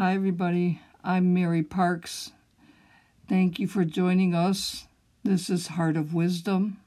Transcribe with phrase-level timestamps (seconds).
[0.00, 0.80] Hi, everybody.
[1.04, 2.32] I'm Mary Parks.
[3.28, 4.86] Thank you for joining us.
[5.24, 6.78] This is Heart of Wisdom.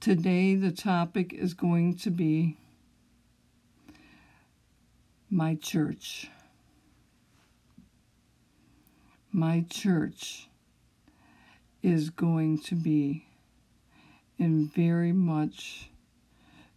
[0.00, 2.56] Today, the topic is going to be
[5.30, 6.28] my church.
[9.30, 10.48] My church
[11.84, 13.26] is going to be
[14.40, 15.88] in very much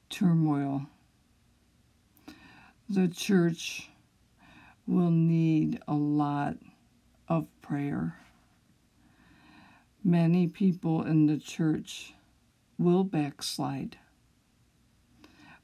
[0.08, 0.86] turmoil.
[2.88, 3.90] The church
[4.90, 6.56] will need a lot
[7.28, 8.16] of prayer.
[10.04, 12.14] Many people in the church
[12.80, 13.98] will backslide.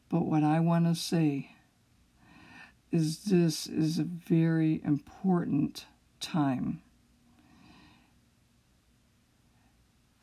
[0.09, 1.55] But what I want to say
[2.91, 5.85] is this is a very important
[6.19, 6.81] time.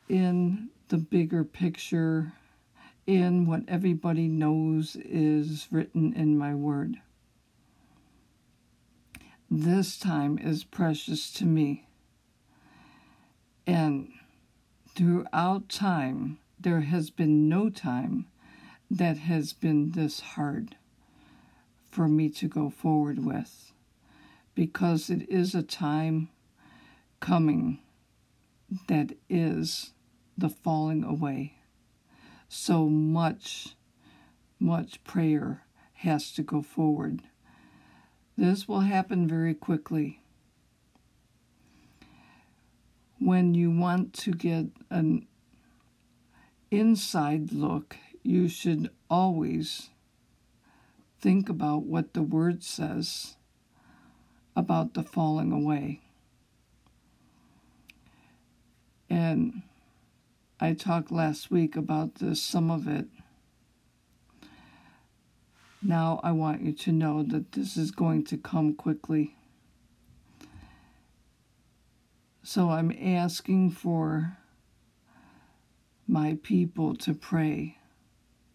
[0.07, 2.33] In the bigger picture,
[3.05, 7.01] in what everybody knows is written in my word.
[9.55, 11.85] This time is precious to me.
[13.67, 14.11] And
[14.95, 18.25] throughout time, there has been no time
[18.89, 20.75] that has been this hard
[21.91, 23.73] for me to go forward with
[24.55, 26.29] because it is a time
[27.19, 27.77] coming
[28.87, 29.93] that is
[30.35, 31.59] the falling away.
[32.49, 33.75] So much,
[34.59, 37.21] much prayer has to go forward
[38.37, 40.19] this will happen very quickly.
[43.19, 45.27] When you want to get an
[46.71, 49.89] inside look, you should always
[51.19, 53.37] think about what the Word says
[54.55, 56.01] about the falling away.
[59.09, 59.61] And
[60.59, 63.07] I talked last week about this, some of it
[65.83, 69.35] now I want you to know that this is going to come quickly.
[72.41, 74.37] So I'm asking for
[76.07, 77.77] my people to pray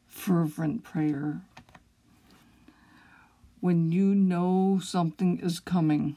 [0.06, 1.42] fervent prayer.
[3.60, 6.16] When you know something is coming,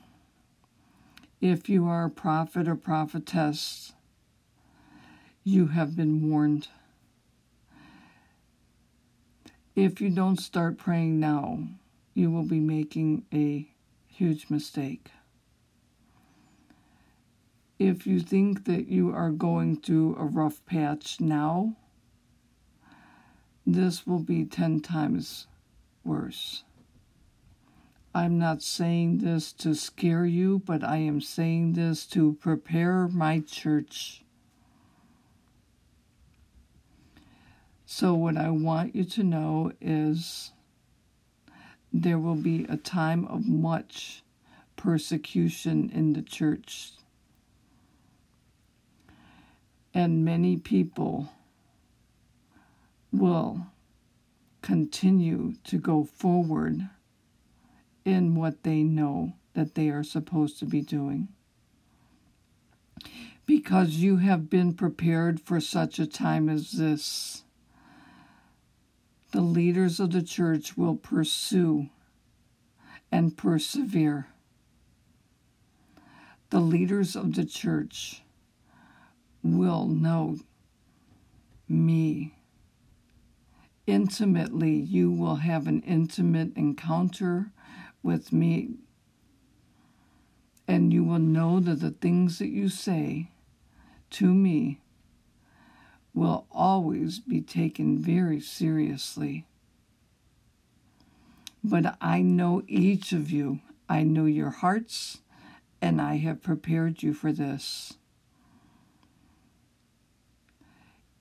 [1.39, 3.93] if you are a prophet or prophetess,
[5.43, 6.67] you have been warned.
[9.75, 11.59] If you don't start praying now,
[12.13, 13.69] you will be making a
[14.07, 15.11] huge mistake.
[17.79, 21.77] If you think that you are going through a rough patch now,
[23.65, 25.47] this will be 10 times
[26.03, 26.63] worse.
[28.13, 33.39] I'm not saying this to scare you, but I am saying this to prepare my
[33.39, 34.20] church
[37.93, 40.53] So, what I want you to know is
[41.91, 44.23] there will be a time of much
[44.77, 46.93] persecution in the church.
[49.93, 51.33] And many people
[53.11, 53.67] will
[54.61, 56.87] continue to go forward
[58.05, 61.27] in what they know that they are supposed to be doing.
[63.45, 67.43] Because you have been prepared for such a time as this
[69.31, 71.89] the leaders of the church will pursue
[73.11, 74.27] and persevere.
[76.49, 78.23] The leaders of the church
[79.41, 80.37] will know
[81.67, 82.35] me
[83.87, 84.75] intimately.
[84.75, 87.51] You will have an intimate encounter
[88.03, 88.75] with me,
[90.67, 93.31] and you will know that the things that you say
[94.11, 94.81] to me
[96.13, 99.45] will always be taken very seriously.
[101.63, 105.19] But I know each of you, I know your hearts,
[105.81, 107.93] and I have prepared you for this.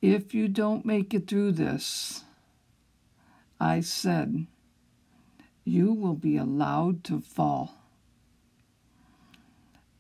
[0.03, 2.25] If you don't make it through this,
[3.61, 4.47] I said,
[5.65, 7.77] you will be allowed to fall.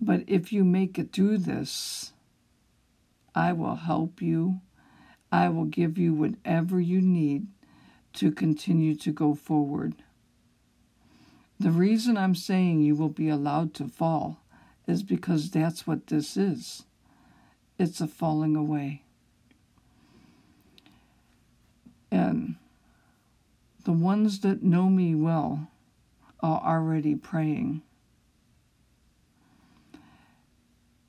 [0.01, 2.13] But if you make it through this,
[3.35, 4.61] I will help you
[5.33, 7.47] I will give you whatever you need
[8.15, 9.95] to continue to go forward.
[11.59, 14.43] The reason I'm saying you will be allowed to fall
[14.87, 16.85] is because that's what this is
[17.81, 19.03] it's a falling away.
[22.11, 22.57] And
[23.85, 25.69] the ones that know me well
[26.41, 27.81] are already praying.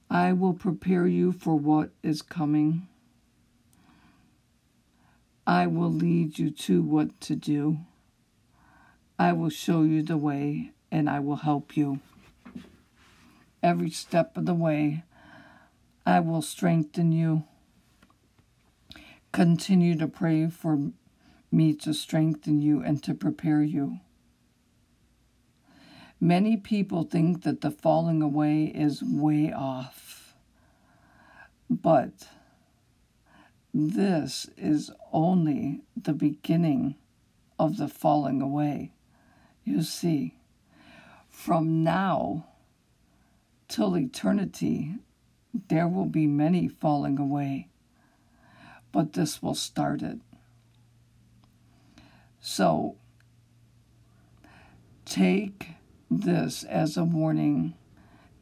[0.10, 2.88] I will prepare you for what is coming.
[5.46, 7.80] I will lead you to what to do.
[9.18, 12.00] I will show you the way, and I will help you.
[13.64, 15.04] Every step of the way,
[16.06, 17.44] I will strengthen you.
[19.32, 20.92] Continue to pray for
[21.52, 24.00] me to strengthen you and to prepare you.
[26.20, 30.36] Many people think that the falling away is way off,
[31.70, 32.28] but
[33.74, 36.96] this is only the beginning
[37.58, 38.92] of the falling away.
[39.64, 40.36] You see,
[41.30, 42.48] from now
[43.68, 44.96] till eternity,
[45.70, 47.70] there will be many falling away,
[48.92, 50.20] but this will start it.
[52.42, 52.98] So,
[55.06, 55.70] take
[56.10, 57.76] this as a warning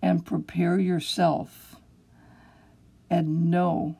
[0.01, 1.75] and prepare yourself
[3.09, 3.97] and know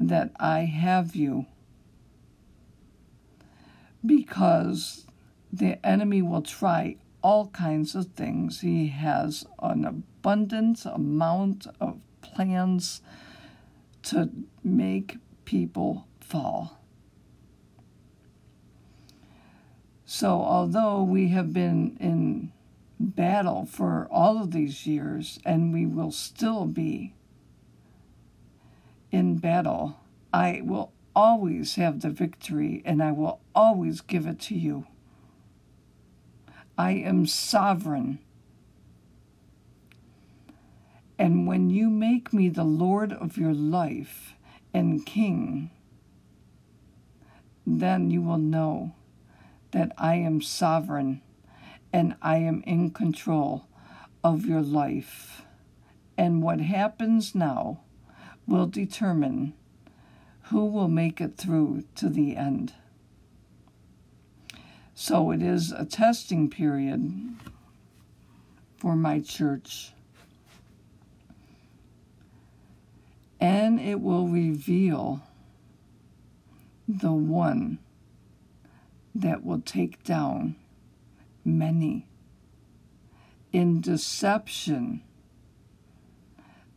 [0.00, 1.46] that I have you
[4.04, 5.04] because
[5.52, 8.62] the enemy will try all kinds of things.
[8.62, 13.02] He has an abundant amount of plans
[14.04, 14.30] to
[14.64, 16.78] make people fall.
[20.06, 22.52] So, although we have been in
[22.98, 27.14] battle for all of these years and we will still be
[29.10, 29.96] in battle,
[30.32, 34.86] I will always have the victory and I will always give it to you.
[36.78, 38.20] I am sovereign.
[41.18, 44.34] And when you make me the Lord of your life
[44.72, 45.70] and King,
[47.66, 48.94] then you will know
[49.72, 51.20] that I am sovereign
[51.92, 53.66] and I am in control
[54.24, 55.42] of your life.
[56.16, 57.80] And what happens now
[58.50, 59.54] will determine
[60.50, 62.74] who will make it through to the end.
[64.92, 67.36] So it is a testing period
[68.76, 69.92] for my church.
[73.40, 75.22] And it will reveal
[76.88, 77.78] the one
[79.14, 80.56] that will take down
[81.44, 82.06] many.
[83.52, 85.02] In deception,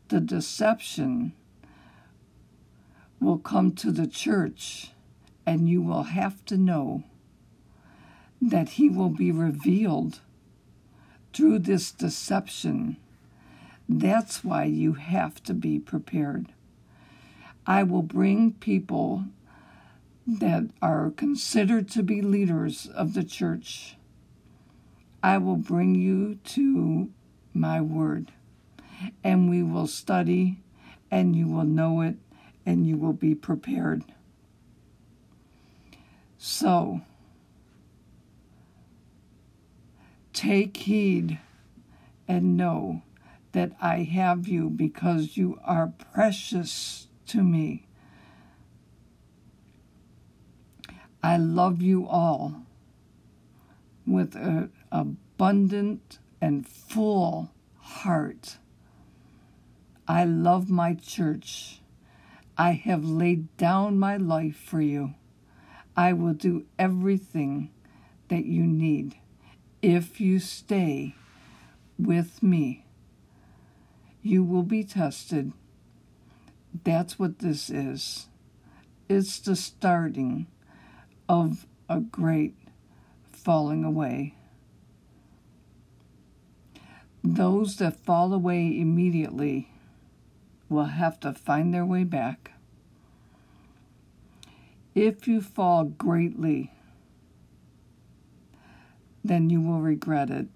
[0.10, 1.34] the deception
[3.24, 4.92] will come to the church,
[5.46, 7.04] and you will have to know
[8.42, 10.20] that he will be revealed
[11.34, 12.98] through this deception.
[13.88, 16.48] That's why you have to be prepared.
[17.66, 19.26] I will bring people
[20.28, 23.96] that are considered to be leaders of the church.
[25.22, 27.10] I will bring you to
[27.54, 28.32] my word,
[29.24, 30.60] and we will study,
[31.10, 32.16] and you will know it,
[32.66, 34.04] and you will be prepared.
[36.38, 37.02] So,
[40.34, 41.40] take heed
[42.28, 43.02] and know
[43.54, 47.88] that I have you because you are precious to me.
[51.22, 52.64] I love you all
[54.06, 58.58] with an abundant and full heart.
[60.08, 61.80] I love my church.
[62.58, 65.16] I have laid down my life for you.
[65.96, 67.72] I will do everything
[68.28, 69.16] that you need
[69.82, 71.16] if you stay
[71.98, 72.86] with me.
[74.22, 75.52] You will be tested.
[76.84, 78.28] That's what this is.
[79.10, 80.48] It's the starting
[81.28, 82.56] of a great
[83.32, 84.36] falling away.
[87.24, 89.73] Those that fall away immediately
[90.74, 92.52] will have to find their way back.
[94.96, 96.72] If you fall greatly,
[99.24, 100.48] then you will regret it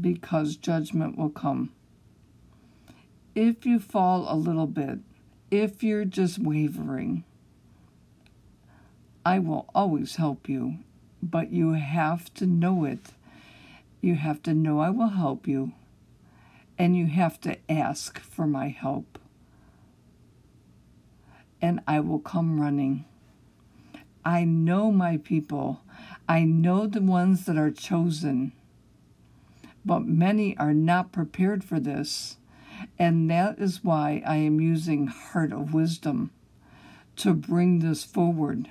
[0.00, 1.72] because judgment will come.
[3.34, 4.98] If you fall a little bit,
[5.50, 7.24] if you're just wavering,
[9.24, 10.78] I will always help you,
[11.22, 13.12] but you have to know it.
[14.00, 15.72] You have to know I will help you
[16.78, 19.18] and you have to ask for my help.
[21.60, 23.04] And I will come running.
[24.24, 25.80] I know my people.
[26.28, 28.52] I know the ones that are chosen.
[29.84, 32.36] But many are not prepared for this.
[32.98, 36.30] And that is why I am using Heart of Wisdom
[37.16, 38.70] to bring this forward.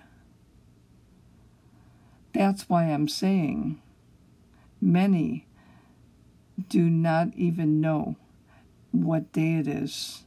[2.34, 3.82] That's why I'm saying
[4.80, 5.47] many
[6.70, 8.16] do not even know
[8.92, 10.24] what day it is.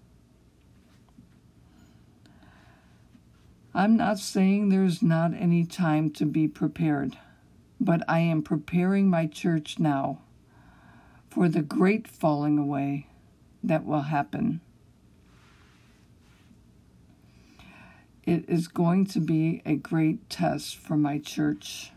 [3.75, 7.17] I'm not saying there's not any time to be prepared.
[7.81, 10.19] but I am preparing my church now
[11.31, 13.07] for the great falling away
[13.63, 14.61] that will happen.
[18.25, 21.91] It is going to be a great test for my church.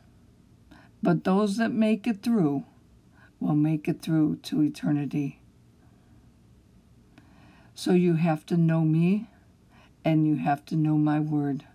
[1.01, 2.63] But those that make it through
[3.43, 5.39] will make it through to eternity.
[7.75, 9.27] So you have to know me
[10.05, 11.65] and you have to know my word.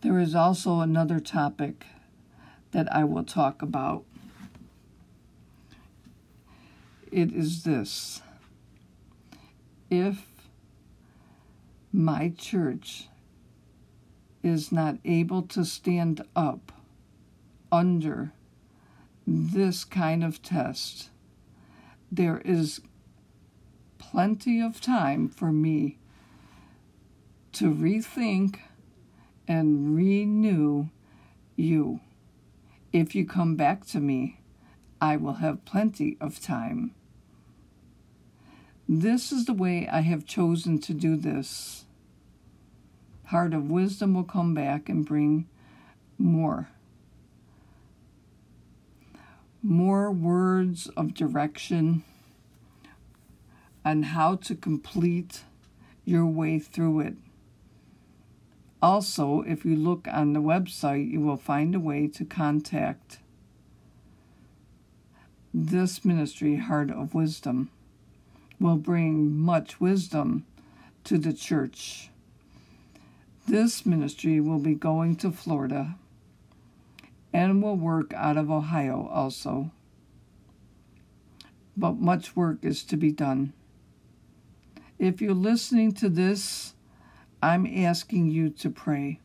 [0.00, 1.84] There is also another topic
[2.70, 4.04] that I will talk about.
[7.10, 8.22] It is this
[9.90, 10.24] if
[11.92, 13.08] my church
[14.42, 16.70] is not able to stand up
[17.72, 18.32] under
[19.30, 21.10] this kind of test,
[22.10, 22.80] there is
[23.98, 25.98] plenty of time for me
[27.52, 28.60] to rethink
[29.46, 30.88] and renew
[31.56, 32.00] you.
[32.90, 34.40] If you come back to me,
[34.98, 36.94] I will have plenty of time.
[38.88, 41.84] This is the way I have chosen to do this.
[43.26, 45.46] Heart of wisdom will come back and bring
[46.16, 46.68] more.
[49.62, 52.04] More words of direction
[53.84, 55.42] on how to complete
[56.04, 57.14] your way through it.
[58.80, 63.18] Also, if you look on the website, you will find a way to contact
[65.54, 67.70] this ministry, Heart of Wisdom
[68.60, 70.44] will bring much wisdom
[71.04, 72.10] to the church.
[73.46, 75.96] This ministry will be going to Florida
[77.32, 79.70] and will work out of Ohio also.
[81.76, 83.52] But much work is to be done.
[84.98, 86.74] If you're listening to this,
[87.40, 89.20] I'm asking you to pray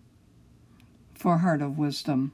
[1.15, 2.31] for Heart of Wisdom.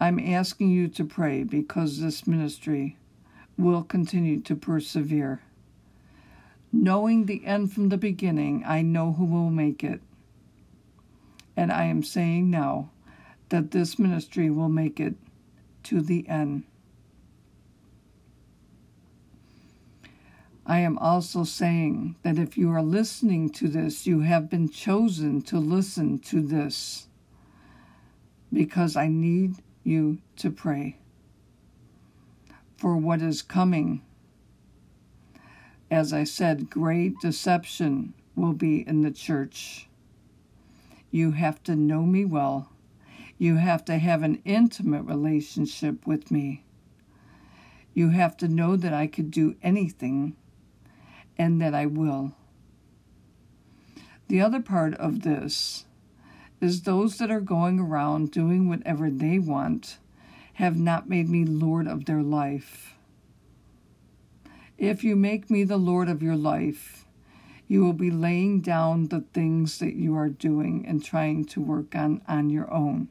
[0.00, 2.96] I'm asking you to pray because this ministry
[3.56, 5.40] will continue to persevere.
[6.70, 10.00] Knowing the end from the beginning, I know who will make it.
[11.56, 12.90] And I am saying now
[13.48, 15.14] that this ministry will make it
[15.84, 16.64] to the end.
[20.66, 25.40] I am also saying that if you are listening to this, you have been chosen
[25.42, 27.06] to listen to this
[28.52, 30.98] because I need you to pray
[32.76, 34.02] for what is coming.
[35.90, 39.88] As I said, great deception will be in the church.
[41.10, 42.70] You have to know me well.
[43.38, 46.64] You have to have an intimate relationship with me.
[47.94, 50.36] You have to know that I could do anything
[51.38, 52.32] and that I will.
[54.26, 55.84] The other part of this
[56.60, 59.98] is those that are going around doing whatever they want
[60.54, 62.96] have not made me Lord of their life.
[64.76, 67.06] If you make me the Lord of your life,
[67.68, 71.94] you will be laying down the things that you are doing and trying to work
[71.94, 73.08] on on your own.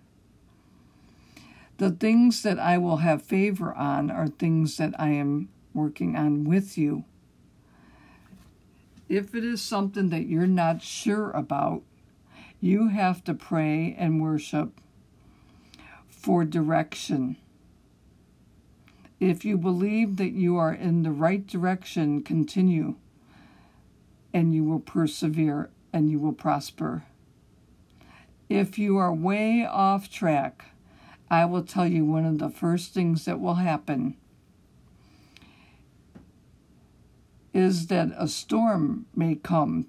[1.77, 6.43] The things that I will have favor on are things that I am working on
[6.43, 7.03] with you.
[9.07, 11.83] If it is something that you're not sure about,
[12.59, 14.81] you have to pray and worship
[16.09, 17.37] for direction.
[19.19, 22.95] If you believe that you are in the right direction, continue,
[24.33, 27.03] and you will persevere and you will prosper.
[28.49, 30.65] If you are way off track,
[31.29, 34.15] I will tell you one of the first things that will happen
[37.53, 39.87] is that a storm may come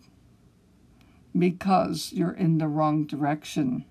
[1.36, 3.84] because you're in the wrong direction.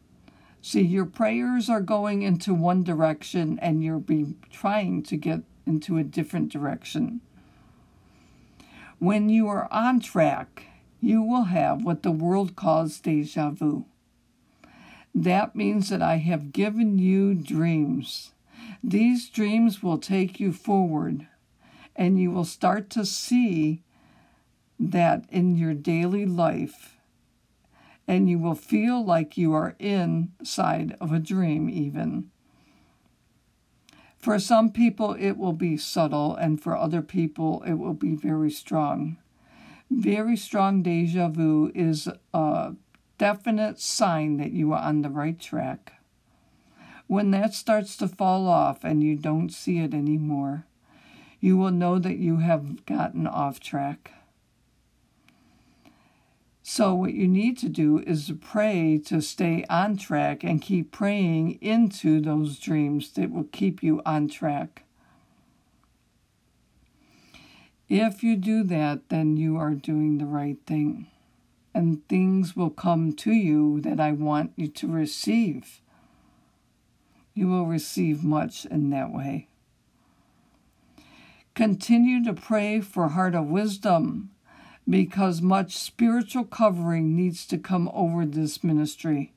[0.61, 5.97] See, your prayers are going into one direction and you're be trying to get into
[5.97, 7.21] a different direction.
[8.99, 10.63] When you are on track,
[10.99, 13.85] you will have what the world calls deja vu.
[15.23, 18.33] That means that I have given you dreams.
[18.83, 21.27] These dreams will take you forward,
[21.95, 23.81] and you will start to see
[24.79, 26.97] that in your daily life
[28.07, 32.31] and you will feel like you are inside of a dream, even.
[34.17, 38.49] For some people, it will be subtle, and for other people, it will be very
[38.49, 39.17] strong.
[39.91, 42.75] Very strong deja vu is a
[43.17, 45.93] definite sign that you are on the right track.
[47.07, 50.65] When that starts to fall off and you don't see it anymore,
[51.39, 54.11] you will know that you have gotten off track.
[56.69, 61.59] So, what you need to do is pray to stay on track and keep praying
[61.61, 64.83] into those dreams that will keep you on track.
[67.87, 71.07] If you do that, then you are doing the right thing.
[71.77, 75.79] And things will come to you that I want you to receive.
[77.35, 79.47] You will receive much in that way.
[81.53, 84.31] Continue to pray for heart of wisdom
[84.89, 89.33] because much spiritual covering needs to come over this ministry.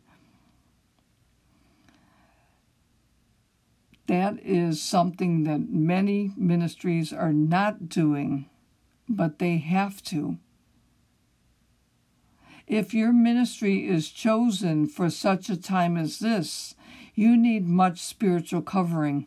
[4.07, 8.49] That is something that many ministries are not doing,
[9.11, 10.39] but they have to.
[12.71, 16.77] If your ministry is chosen for such a time as this,
[17.17, 19.27] you need much spiritual covering.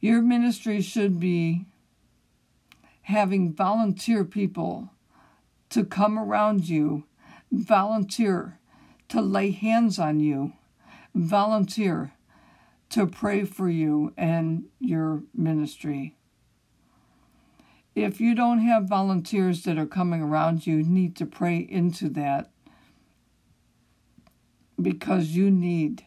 [0.00, 1.66] Your ministry should be
[3.02, 4.88] having volunteer people
[5.68, 7.04] to come around you,
[7.52, 8.58] volunteer
[9.10, 10.54] to lay hands on you,
[11.14, 12.14] volunteer
[12.88, 16.16] to pray for you and your ministry.
[17.94, 22.50] If you don't have volunteers that are coming around you, need to pray into that
[24.80, 26.06] because you need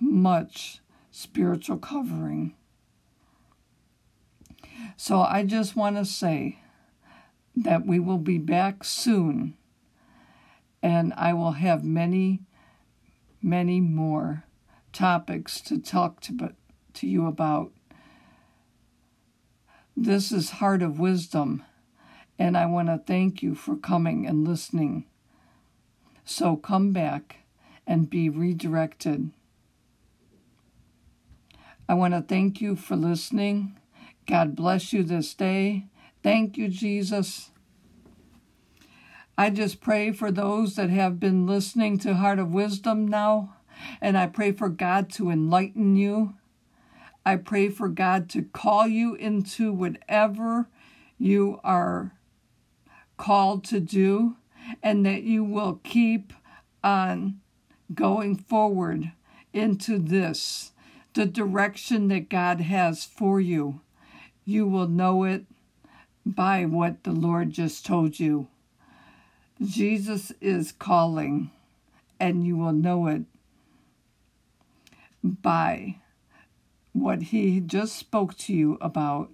[0.00, 2.54] much spiritual covering.
[4.96, 6.60] So I just want to say
[7.56, 9.54] that we will be back soon
[10.82, 12.40] and I will have many,
[13.42, 14.44] many more
[14.92, 16.54] topics to talk to,
[16.94, 17.72] to you about.
[20.00, 21.64] This is Heart of Wisdom,
[22.38, 25.06] and I want to thank you for coming and listening.
[26.24, 27.38] So come back
[27.84, 29.32] and be redirected.
[31.88, 33.76] I want to thank you for listening
[34.28, 35.86] God bless you this day.
[36.22, 37.50] Thank you, Jesus.
[39.36, 43.56] I just pray for those that have been listening to Heart of Wisdom now,
[44.00, 46.34] and I pray for God to enlighten you.
[47.28, 50.66] I pray for God to call you into whatever
[51.18, 52.14] you are
[53.18, 54.36] called to do,
[54.82, 56.32] and that you will keep
[56.82, 57.40] on
[57.92, 59.12] going forward
[59.52, 60.72] into this,
[61.12, 63.82] the direction that God has for you.
[64.46, 65.44] You will know it
[66.24, 68.48] by what the Lord just told you.
[69.62, 71.50] Jesus is calling,
[72.18, 73.24] and you will know it
[75.22, 75.96] by
[77.00, 79.30] what he just spoke to you about.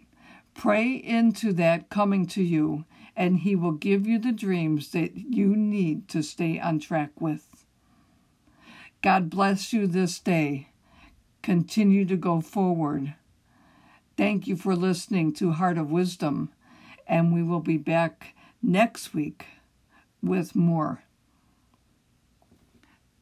[0.54, 2.84] Pray into that coming to you,
[3.16, 7.64] and he will give you the dreams that you need to stay on track with.
[9.02, 10.68] God bless you this day.
[11.42, 13.14] Continue to go forward.
[14.16, 16.50] Thank you for listening to Heart of Wisdom,
[17.06, 19.46] and we will be back next week
[20.22, 21.02] with more.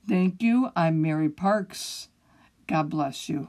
[0.09, 0.71] Thank you.
[0.77, 2.09] I'm Mary Parks.
[2.67, 3.49] God bless you.